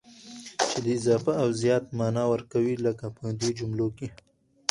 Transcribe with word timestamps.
چي 0.69 0.77
د 0.85 0.87
اضافه 0.99 1.33
او 1.41 1.49
زيات 1.61 1.85
مانا 1.97 2.23
ور 2.27 2.41
کوي، 2.53 2.75
لکه 2.85 3.05
په 3.17 3.25
دې 3.39 3.49
جملو 3.59 3.87
کي: 3.97 4.07